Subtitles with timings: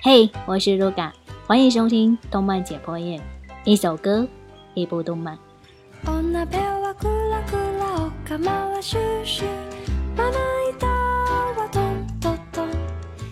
[0.00, 1.10] 嘿，我是 Ruga，
[1.46, 3.20] 欢迎收听动漫解剖页，
[3.64, 4.26] 一首歌，
[4.74, 5.38] 一部动漫。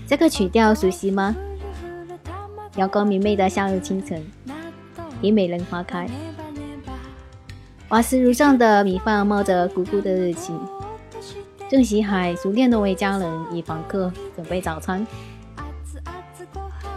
[0.06, 1.36] 这个曲调熟悉吗？
[2.76, 4.24] 阳光明媚的夏日清晨，
[5.20, 6.08] 虞美人花开，
[7.88, 10.52] 瓦斯炉上的米饭冒着咕咕的热气。
[11.70, 15.06] 郑喜海熟练的为家人与房客准备早餐。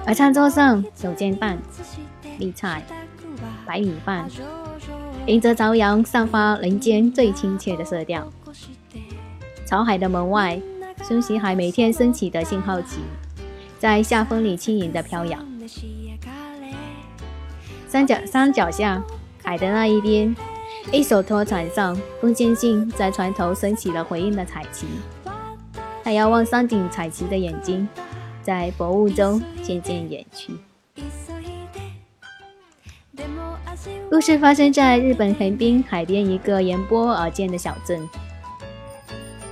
[0.03, 1.59] 而餐桌上有煎蛋、
[2.39, 2.83] 绿菜、
[3.67, 4.27] 白米饭，
[5.27, 8.27] 迎着朝阳，散发人间最亲切的色调。
[9.63, 10.59] 潮海的门外，
[11.03, 12.97] 孙喜海每天升起的信号旗，
[13.77, 15.39] 在夏风里轻盈的飘扬。
[17.87, 19.03] 山脚山脚下，
[19.43, 20.35] 海的那一边。
[20.91, 24.85] 一手托船上，风间信在船头升起了回应的彩旗。
[26.03, 27.87] 他遥望山顶彩旗的眼睛，
[28.41, 30.53] 在薄雾中渐渐远去。
[34.09, 38.07] 故事发生在日本横滨海边一个沿波而建的小镇。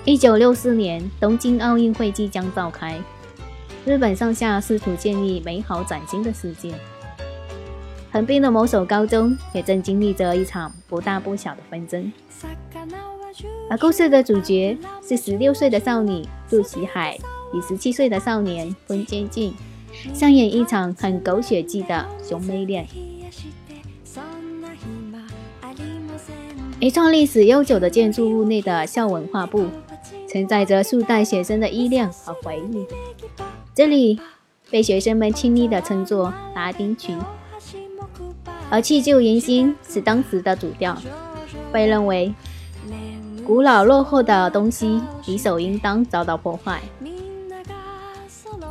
[0.06, 3.00] 一九六四年，东京奥运会即将召开，
[3.86, 6.74] 日本上下试图建立美好崭新的世界。
[8.12, 12.12] 横滨的某所高中也正经历着一场不大不小的纷争，
[13.70, 17.18] 而故事的主角是十六岁的少女陆喜海
[17.54, 19.54] 与十七岁的少年风间进，
[20.14, 22.86] 上演一场很狗血剧的兄妹恋。
[26.82, 29.68] 一幢历史悠久的建筑物内的校文化部，
[30.28, 32.86] 承载着数代学生的依恋和回忆。
[33.74, 34.20] 这里
[34.70, 37.18] 被学生们亲昵地称作拉丁群。
[38.72, 40.98] 而弃旧迎新是当时的主调，
[41.74, 42.34] 被认为
[43.46, 46.82] 古老落后的东西理所应当遭到破坏。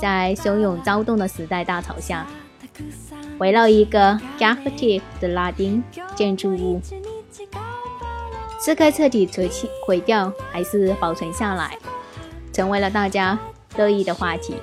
[0.00, 2.26] 在汹涌躁动的时代大潮下，
[3.38, 5.84] 围绕一个 Gothic 的拉丁
[6.16, 6.80] 建筑物，
[8.64, 11.76] 是该彻底毁弃毁掉，还是保存下来，
[12.54, 13.38] 成为了大家
[13.76, 14.54] 热议的话题。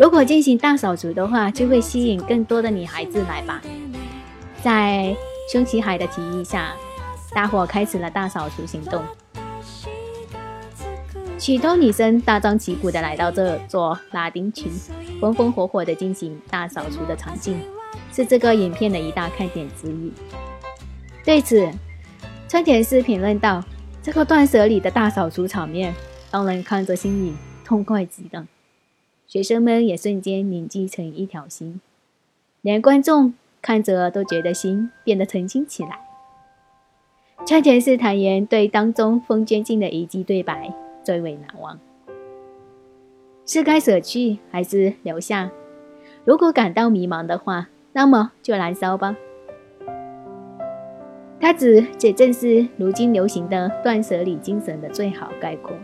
[0.00, 3.60] 如果进行大扫除的话，就会吸引更多的女孩子来吧。
[4.62, 5.14] 在
[5.52, 6.72] 胸崎海的提议下，
[7.34, 9.04] 大伙开始了大扫除行动。
[11.38, 14.70] 许多女生大张旗鼓地来到这座拉丁区，
[15.20, 17.60] 风风火火地进行大扫除的场景，
[18.10, 20.10] 是这个影片的一大看点之一。
[21.22, 21.70] 对此，
[22.48, 23.62] 川田司评论道
[24.02, 25.94] ：“这个断舍离的大扫除场面，
[26.30, 27.34] 让人看着心里
[27.66, 28.46] 痛快极了。”
[29.30, 31.80] 学生们也瞬间凝聚成一条心，
[32.62, 33.32] 连观众
[33.62, 36.00] 看着都觉得心变得澄清起来。
[37.46, 40.74] 川田是坦言对当中风娟静的一句对白
[41.04, 41.78] 最为难忘：
[43.46, 45.52] 是该舍去还是留下？
[46.24, 49.16] 如果感到迷茫的话，那么就燃烧吧。
[51.40, 55.76] 他指这正是如今流行的断舍离精神的最好概括。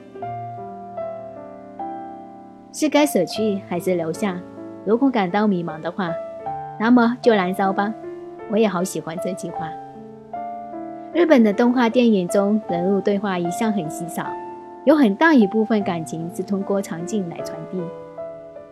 [2.79, 4.39] 是该舍去还是留下？
[4.85, 6.13] 如果感到迷茫的话，
[6.79, 7.95] 那么就燃烧吧。
[8.51, 9.71] 我也好喜欢这句话。
[11.15, 14.27] 日本的动画电影中，人物对话一向很稀少，
[14.85, 17.81] 有很大一部分感情是通过场景来传递。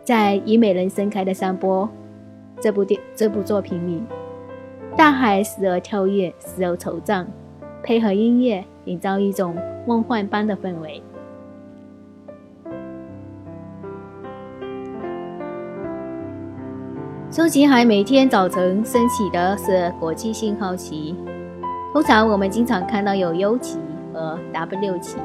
[0.02, 1.88] 在《以美人盛开的山坡》
[2.62, 4.02] 这部电这部作品里，
[4.94, 7.24] 大海时而跳跃，时而惆怅，
[7.82, 9.56] 配合音乐，营造一种
[9.86, 11.02] 梦幻般的氛围。
[17.34, 21.16] 松崎海每天早晨升起的是国际信号旗，
[21.92, 23.76] 通常我们经常看到有 U 旗
[24.12, 25.16] 和 W 旗，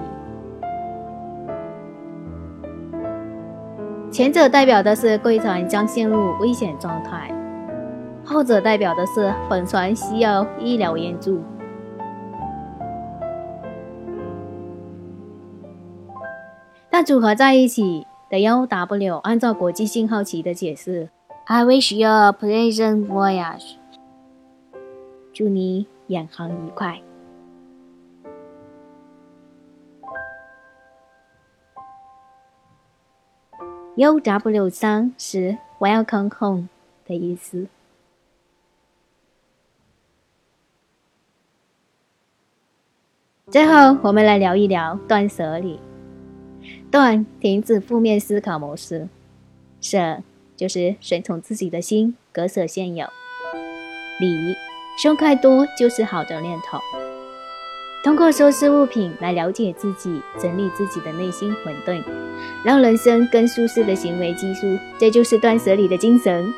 [4.09, 7.31] 前者代表的是贵船将陷入危险状态，
[8.25, 11.39] 后者代表的是本船需要医疗援助。
[16.89, 21.09] 但组合在一起的 UW，按照国际信号旗的解释。
[21.51, 23.73] I wish you a pleasant voyage。
[25.33, 27.01] 祝你远航愉快。
[33.95, 36.69] UW 三是 Welcome home
[37.07, 37.65] 的意思。
[43.47, 45.79] 最后，我们来聊一聊断舍离。
[46.91, 49.09] 断，停止负面思考模式。
[49.81, 50.21] 舍。
[50.59, 53.05] 就是顺从自己的心，割舍现有。
[54.19, 54.53] 理，
[55.01, 56.77] 胸开多就是好的念头。
[58.03, 62.03] 通过收拾物品来了解自己，整理自己的内心混沌，
[62.65, 64.67] 让人生更舒适的行为技术，
[64.99, 66.53] 这就是断舍离的精神。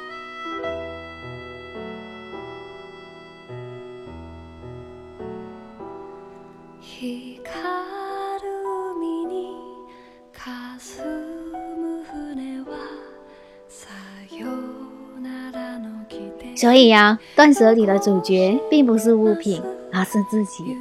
[16.81, 19.61] 所以呀，断舍离的主角并不是物品，
[19.93, 20.75] 而是自己。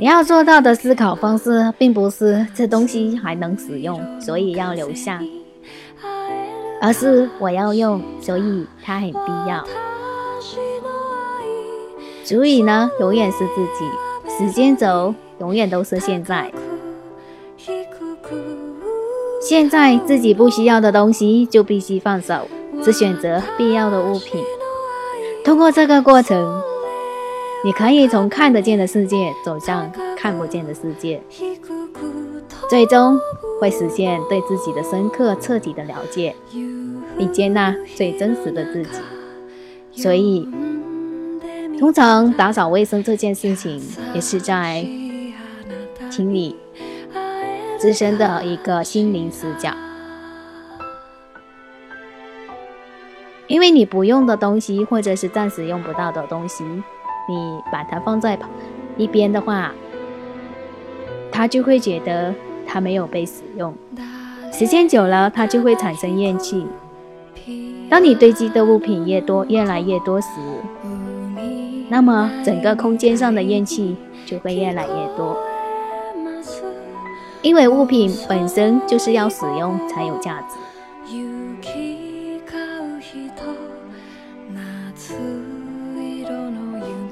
[0.00, 5.22] 你要做到的思考方式，并不是这东西还能使用，所以要留下，
[6.82, 9.64] 而是我要用，所以它很必要。
[12.24, 16.50] 主意呢，永远是自己；时间轴永远都是现在。
[19.46, 22.48] 现在自己不需要的东西就必须放手，
[22.82, 24.42] 只选择必要的物品。
[25.44, 26.62] 通过这个过程。
[27.64, 31.18] 你可以从看得见的世界走向看不见的世界，
[32.68, 33.18] 最终
[33.58, 36.36] 会实现对自己的深刻彻底的了解，
[37.16, 40.02] 并接纳最真实的自己。
[40.02, 40.46] 所以，
[41.80, 43.82] 通常打扫卫生这件事情，
[44.14, 44.86] 也是在
[46.10, 46.54] 清理
[47.84, 49.70] 自身的一个心灵死角，
[53.46, 56.64] 因为你不用的东西，或者是暂时用不到的东西。
[56.64, 58.38] 你把它放在
[58.96, 59.70] 一边的话，
[61.30, 62.34] 他就会觉得
[62.66, 63.74] 它没有被使用，
[64.50, 66.66] 时间久了，它就会产生厌气。
[67.90, 70.28] 当你堆积的物品越多、越来越多时，
[71.90, 73.94] 那么整个空间上的怨气
[74.24, 75.36] 就会越来越多。
[77.44, 80.56] 因为物品本身就是要使用才有价值。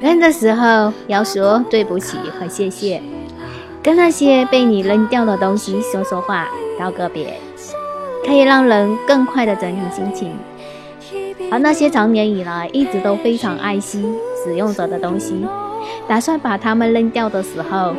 [0.00, 3.02] 扔的时候要说对不起和谢谢，
[3.82, 6.48] 跟那些被你扔掉的东西说说话，
[6.78, 7.38] 道个别，
[8.24, 10.32] 可以让人更快的整理心情。
[11.50, 14.02] 而那些长年以来一直都非常爱惜
[14.42, 15.46] 使用着的东西，
[16.08, 17.94] 打算把它们扔掉的时候，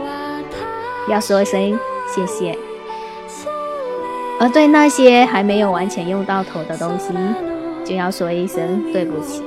[1.08, 1.80] 要说声
[2.13, 2.57] 谢谢。
[4.39, 7.13] 而对那些还没有完全用到头的东西，
[7.86, 9.42] 就要说一声对不起。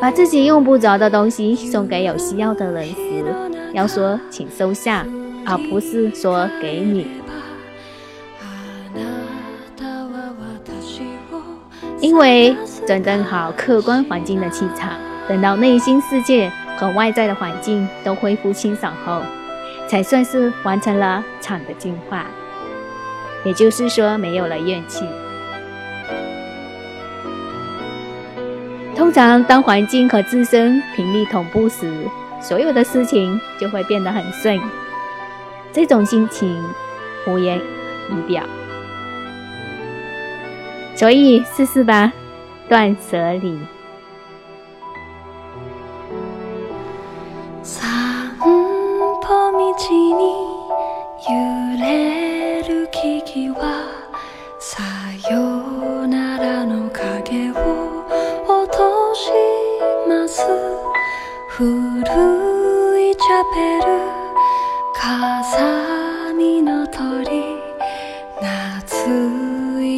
[0.00, 3.24] 把自己用不着的东西送给有需要的人时，
[3.72, 5.06] 要说请收下，
[5.46, 7.06] 而不是说给你。
[12.00, 12.54] 因为
[12.86, 14.92] 整顿好客观环境的气场，
[15.26, 19.22] 等到内心世界和外在的环境都恢复清爽后，
[19.88, 22.26] 才算是完成了场的净化。
[23.44, 25.04] 也就是说，没有了怨气。
[28.96, 31.92] 通常，当环境和自身频率同步时，
[32.40, 34.58] 所有的事情就会变得很顺。
[35.72, 36.60] 这种心情
[37.26, 37.60] 无言
[38.10, 38.42] 以表，
[40.96, 42.10] 所以试试吧，
[42.68, 43.58] 断舍离。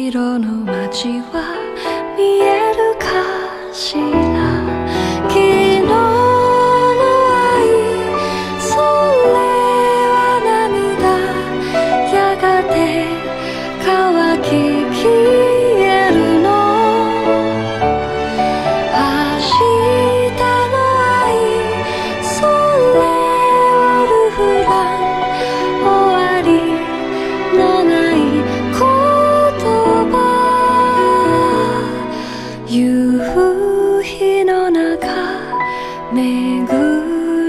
[0.09, 1.55] 色の街は
[2.17, 4.28] 見えるかしら？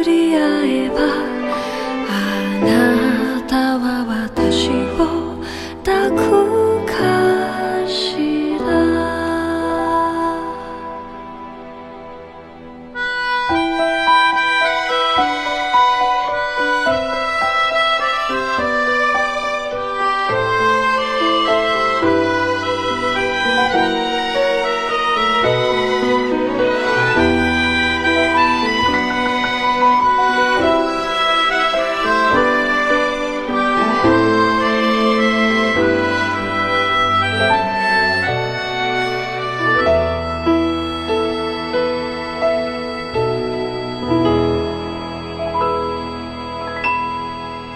[0.04, 0.96] り合えば
[2.08, 2.12] あ
[2.64, 4.68] なたは私
[4.98, 5.36] を
[5.84, 6.49] 抱く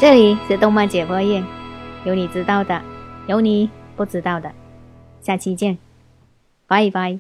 [0.05, 1.43] 这里是动漫解剖院，
[2.05, 2.79] 有你知道的，
[3.27, 4.53] 有你不知道的，
[5.23, 5.79] 下期见，
[6.67, 7.19] 拜拜。